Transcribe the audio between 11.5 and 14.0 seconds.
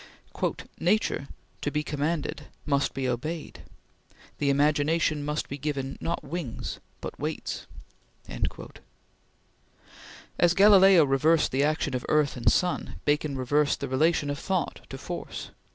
the action of earth and sun, Bacon reversed the